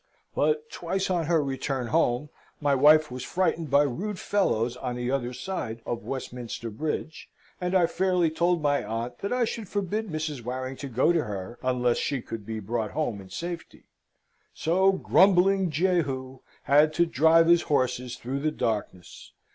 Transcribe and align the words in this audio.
But, 0.33 0.71
twice 0.71 1.11
on 1.11 1.27
her 1.27 1.43
return 1.43 1.89
home, 1.89 2.29
my 2.59 2.73
wife 2.73 3.11
was 3.11 3.21
frightened 3.23 3.69
by 3.69 3.83
rude 3.83 4.17
fellows 4.19 4.75
on 4.77 4.95
the 4.95 5.11
other 5.11 5.31
side 5.31 5.79
of 5.85 6.01
Westminster 6.01 6.71
Bridge; 6.71 7.29
and 7.61 7.75
I 7.75 7.85
fairly 7.85 8.31
told 8.31 8.63
my 8.63 8.83
aunt 8.83 9.19
that 9.19 9.31
I 9.31 9.45
should 9.45 9.69
forbid 9.69 10.07
Mrs. 10.07 10.43
Warrington 10.43 10.89
to 10.89 10.95
go 10.95 11.11
to 11.13 11.23
her, 11.25 11.59
unless 11.61 11.99
she 11.99 12.19
could 12.19 12.47
be 12.47 12.59
brought 12.59 12.93
home 12.93 13.21
in 13.21 13.29
safety; 13.29 13.83
so 14.55 14.91
grumbling 14.91 15.69
Jehu 15.69 16.39
had 16.63 16.95
to 16.95 17.05
drive 17.05 17.45
his 17.45 17.61
horses 17.69 18.15
through 18.15 18.39
the 18.39 18.49
darkness. 18.49 19.33